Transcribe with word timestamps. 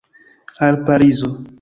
Al 0.69 0.83
Parizo! 0.85 1.35